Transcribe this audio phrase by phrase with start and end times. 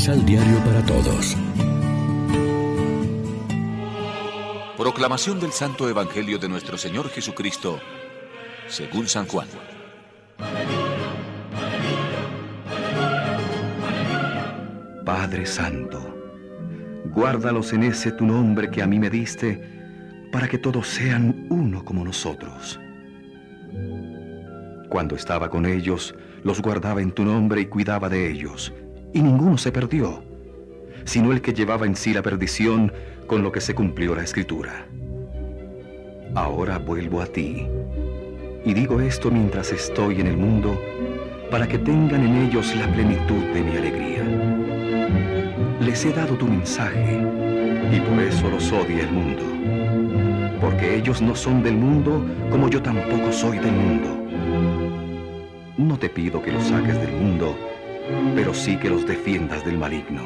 [0.00, 1.36] Misal Diario para Todos.
[4.78, 7.78] Proclamación del Santo Evangelio de nuestro Señor Jesucristo,
[8.66, 9.46] según San Juan.
[15.04, 16.00] Padre Santo,
[17.14, 19.62] guárdalos en ese tu nombre que a mí me diste,
[20.32, 22.80] para que todos sean uno como nosotros.
[24.88, 28.72] Cuando estaba con ellos, los guardaba en tu nombre y cuidaba de ellos,
[29.12, 30.22] y ninguno se perdió,
[31.04, 32.92] sino el que llevaba en sí la perdición
[33.26, 34.86] con lo que se cumplió la escritura.
[36.34, 37.66] Ahora vuelvo a ti,
[38.64, 40.80] y digo esto mientras estoy en el mundo,
[41.50, 44.22] para que tengan en ellos la plenitud de mi alegría.
[45.80, 47.20] Les he dado tu mensaje,
[47.92, 49.42] y por eso los odia el mundo,
[50.60, 54.16] porque ellos no son del mundo como yo tampoco soy del mundo.
[55.76, 57.56] No te pido que los saques del mundo,
[58.34, 60.22] pero sí que los defiendas del maligno.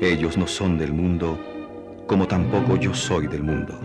[0.00, 1.38] Ellos no son del mundo,
[2.06, 3.78] como tampoco yo soy del mundo.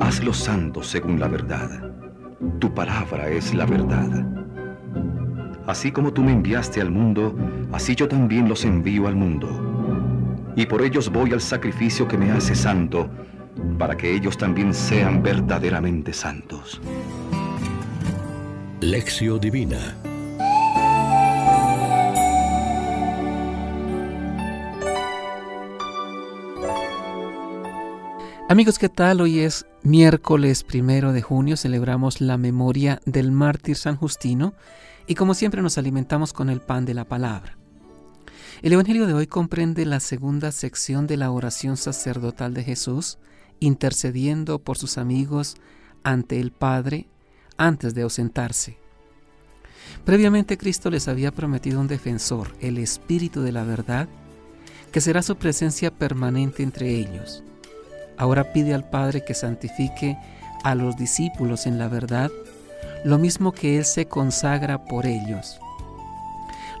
[0.00, 1.92] Hazlos santos según la verdad.
[2.58, 4.26] Tu palabra es la verdad.
[5.66, 7.36] Así como tú me enviaste al mundo,
[7.72, 9.48] así yo también los envío al mundo.
[10.56, 13.10] Y por ellos voy al sacrificio que me hace santo,
[13.78, 16.80] para que ellos también sean verdaderamente santos.
[18.80, 19.96] Lección Divina
[28.50, 29.20] Amigos, ¿qué tal?
[29.20, 34.54] Hoy es miércoles primero de junio, celebramos la memoria del mártir San Justino
[35.06, 37.58] y como siempre nos alimentamos con el pan de la palabra.
[38.62, 43.18] El Evangelio de hoy comprende la segunda sección de la oración sacerdotal de Jesús,
[43.60, 45.56] intercediendo por sus amigos
[46.02, 47.06] ante el Padre
[47.58, 48.78] antes de ausentarse.
[50.06, 54.08] Previamente Cristo les había prometido un defensor, el Espíritu de la verdad,
[54.90, 57.44] que será su presencia permanente entre ellos.
[58.18, 60.18] Ahora pide al Padre que santifique
[60.64, 62.30] a los discípulos en la verdad,
[63.04, 65.60] lo mismo que Él se consagra por ellos.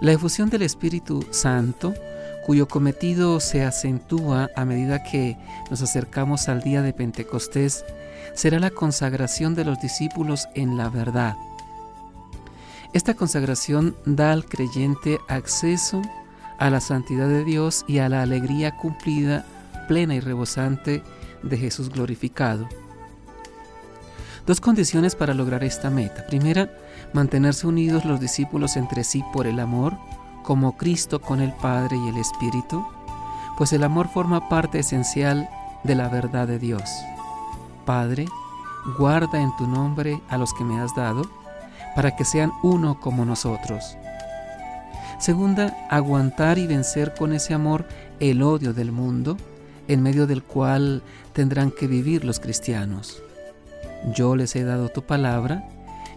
[0.00, 1.94] La efusión del Espíritu Santo,
[2.44, 5.36] cuyo cometido se acentúa a medida que
[5.70, 7.84] nos acercamos al día de Pentecostés,
[8.34, 11.36] será la consagración de los discípulos en la verdad.
[12.92, 16.02] Esta consagración da al creyente acceso
[16.58, 19.44] a la santidad de Dios y a la alegría cumplida,
[19.86, 21.02] plena y rebosante
[21.42, 22.68] de Jesús glorificado.
[24.46, 26.26] Dos condiciones para lograr esta meta.
[26.26, 26.72] Primera,
[27.12, 29.94] mantenerse unidos los discípulos entre sí por el amor,
[30.42, 32.86] como Cristo con el Padre y el Espíritu,
[33.58, 35.48] pues el amor forma parte esencial
[35.84, 36.90] de la verdad de Dios.
[37.84, 38.26] Padre,
[38.98, 41.22] guarda en tu nombre a los que me has dado,
[41.94, 43.96] para que sean uno como nosotros.
[45.18, 47.86] Segunda, aguantar y vencer con ese amor
[48.20, 49.36] el odio del mundo,
[49.88, 53.22] en medio del cual tendrán que vivir los cristianos.
[54.14, 55.68] Yo les he dado tu palabra,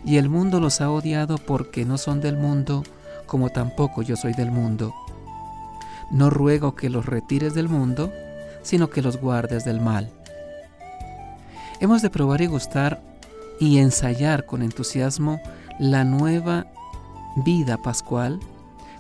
[0.06, 2.84] y el mundo los ha odiado porque no son del mundo,
[3.26, 4.94] como tampoco yo soy del mundo.
[6.12, 8.12] No ruego que los retires del mundo,
[8.62, 10.12] sino que los guardes del mal.
[11.80, 13.02] Hemos de probar y gustar
[13.60, 15.40] y ensayar con entusiasmo
[15.80, 16.68] la nueva
[17.38, 18.40] vida pascual,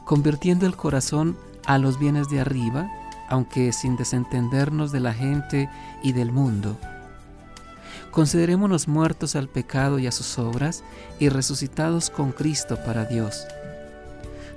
[0.05, 2.89] convirtiendo el corazón a los bienes de arriba,
[3.31, 5.69] aunque sin desentendernos de la gente
[6.03, 6.77] y del mundo.
[8.11, 10.83] Considerémonos muertos al pecado y a sus obras
[11.17, 13.47] y resucitados con Cristo para Dios.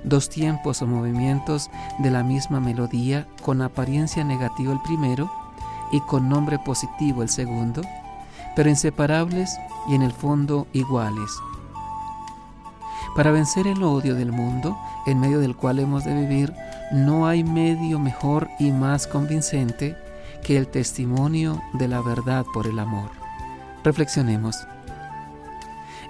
[0.03, 1.69] Dos tiempos o movimientos
[1.99, 5.31] de la misma melodía, con apariencia negativa el primero
[5.93, 7.81] y con nombre positivo el segundo,
[8.57, 9.57] pero inseparables
[9.87, 11.31] y en el fondo iguales.
[13.15, 16.53] Para vencer el odio del mundo, en medio del cual hemos de vivir,
[16.91, 19.95] no hay medio mejor y más convincente
[20.43, 23.09] que el testimonio de la verdad por el amor.
[23.83, 24.67] Reflexionemos.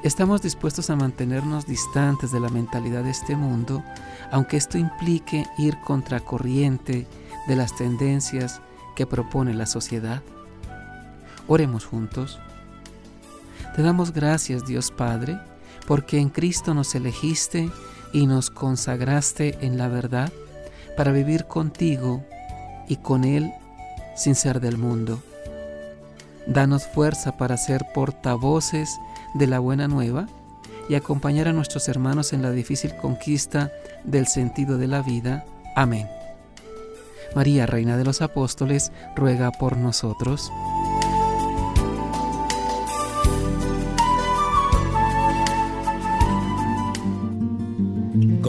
[0.04, 3.83] Estamos dispuestos a mantenernos distantes de la mentalidad de este mundo,
[4.31, 7.07] aunque esto implique ir contracorriente
[7.48, 8.62] de las tendencias
[8.95, 10.21] que propone la sociedad.
[11.48, 12.39] Oremos juntos.
[13.75, 15.39] Te damos gracias, Dios Padre,
[15.88, 17.69] porque en Cristo nos elegiste
[18.13, 20.31] y nos consagraste en la verdad
[20.95, 22.24] para vivir contigo
[22.88, 23.53] y con Él
[24.15, 25.21] sin ser del mundo.
[26.47, 28.89] Danos fuerza para ser portavoces
[29.33, 30.27] de la buena nueva
[30.88, 33.71] y acompañar a nuestros hermanos en la difícil conquista
[34.03, 35.45] del sentido de la vida.
[35.75, 36.07] Amén.
[37.36, 40.51] María, Reina de los Apóstoles, ruega por nosotros.